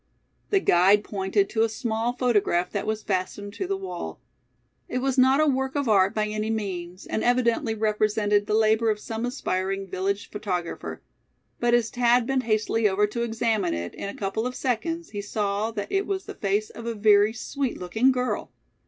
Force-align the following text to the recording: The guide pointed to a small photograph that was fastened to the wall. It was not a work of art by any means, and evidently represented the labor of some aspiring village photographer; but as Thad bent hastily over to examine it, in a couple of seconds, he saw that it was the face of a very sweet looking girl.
The 0.49 0.59
guide 0.59 1.03
pointed 1.03 1.47
to 1.51 1.61
a 1.61 1.69
small 1.69 2.13
photograph 2.13 2.71
that 2.71 2.87
was 2.87 3.03
fastened 3.03 3.53
to 3.53 3.67
the 3.67 3.77
wall. 3.77 4.19
It 4.89 4.97
was 4.97 5.15
not 5.15 5.39
a 5.39 5.45
work 5.45 5.75
of 5.75 5.87
art 5.87 6.15
by 6.15 6.25
any 6.25 6.49
means, 6.49 7.05
and 7.05 7.23
evidently 7.23 7.75
represented 7.75 8.47
the 8.47 8.55
labor 8.55 8.89
of 8.89 8.99
some 8.99 9.27
aspiring 9.27 9.85
village 9.87 10.31
photographer; 10.31 11.03
but 11.59 11.75
as 11.75 11.91
Thad 11.91 12.25
bent 12.25 12.41
hastily 12.45 12.89
over 12.89 13.05
to 13.05 13.21
examine 13.21 13.75
it, 13.75 13.93
in 13.93 14.09
a 14.09 14.15
couple 14.17 14.47
of 14.47 14.55
seconds, 14.55 15.11
he 15.11 15.21
saw 15.21 15.69
that 15.69 15.91
it 15.91 16.07
was 16.07 16.25
the 16.25 16.33
face 16.33 16.71
of 16.71 16.87
a 16.87 16.95
very 16.95 17.31
sweet 17.31 17.77
looking 17.77 18.11
girl. 18.11 18.51